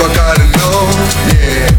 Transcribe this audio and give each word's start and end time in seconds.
бокале 0.00 0.44
лед 0.44 0.96
yeah. 1.28 1.74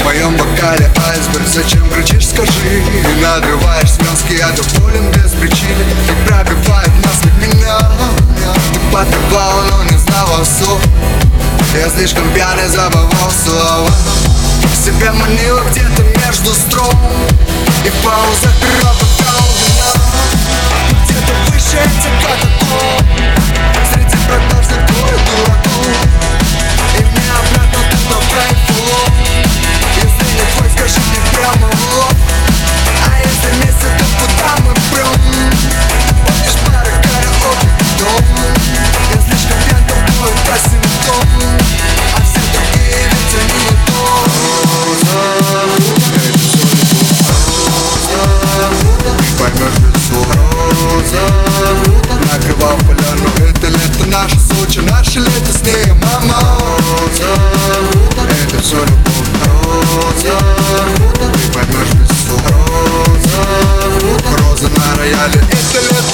В 0.00 0.04
моем 0.04 0.36
бокале 0.36 0.90
айсберг. 1.08 1.46
Зачем 1.46 1.88
кричишь, 1.90 2.28
скажи? 2.28 2.82
И 2.82 3.20
надрываешь 3.22 3.92
связки 3.92 4.34
Я 4.38 4.48
доволен 4.50 5.10
без 5.12 5.32
причины. 5.32 5.84
Ты 6.06 6.14
пробивает 6.26 6.90
нас 7.04 7.18
как 7.22 7.34
меня. 7.46 7.78
Ты 8.72 8.80
подбивала, 8.92 9.62
но 9.70 9.84
не 9.84 9.98
знала 9.98 10.44
слов. 10.44 10.80
Я 11.74 11.88
слишком 11.90 12.24
пьяный, 12.32 12.66
забывал 12.68 13.30
слова 13.44 13.90
Себя 14.84 15.12
манила 15.12 15.62
где-то 15.70 16.02
между 16.26 16.54
строк 16.54 16.94
И 17.84 17.90
пауза 18.02 18.47
Возможность 61.54 62.28
Роза, 62.28 63.44
роза 64.36 64.68
на 64.76 64.96
рояле. 64.96 65.40
Это 65.50 65.80
лето. 65.80 66.07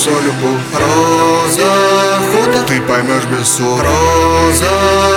все 0.00 0.10
любовь. 0.10 0.60
Роза 0.72 1.66
охота, 2.16 2.62
ты 2.66 2.80
поймешь 2.80 3.24
без 3.24 3.54
слов 3.54 3.82
Роза 3.82 4.70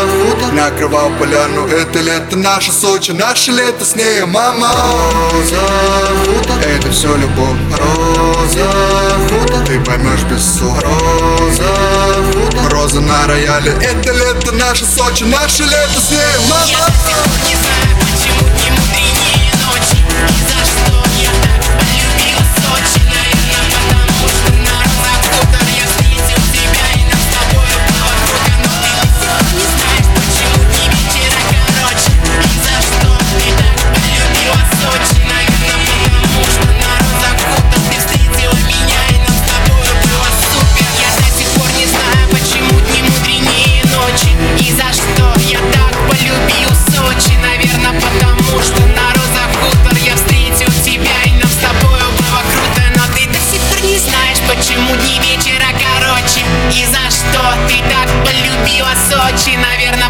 охота, 0.03 0.51
накрывал 0.51 1.09
поляну 1.17 1.65
Это 1.67 1.99
лето, 1.99 2.35
наше 2.35 2.73
Сочи, 2.73 3.11
наше 3.11 3.51
лето 3.51 3.85
С 3.85 3.95
ней 3.95 4.25
мама. 4.25 4.67
Роза 5.31 5.55
охота, 5.55 6.53
это 6.67 6.91
все 6.91 7.15
любовь. 7.15 7.57
Роза 7.71 8.65
охота, 9.15 9.65
ты 9.65 9.79
поймешь 9.79 10.23
без 10.29 10.57
слов 10.57 10.77
Роза 10.83 11.69
охота, 12.19 12.69
роза 12.69 12.99
на 12.99 13.25
рояле. 13.27 13.71
Это 13.81 14.11
лето, 14.11 14.51
наше 14.51 14.83
Сочи, 14.83 15.23
наше 15.23 15.63
лето 15.63 16.01
С 16.01 16.11
ней 16.11 16.49
мама. 16.49 16.89
Я 17.49 17.82
Ни 56.73 56.85
за 56.85 57.07
что 57.11 57.53
ты 57.67 57.77
так 57.87 58.09
полюбила 58.25 58.89
Сочи, 59.07 59.55
наверное 59.55 60.02